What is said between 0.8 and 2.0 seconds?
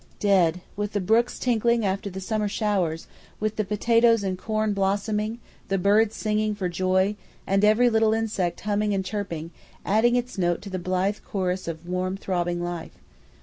the brooks tinkling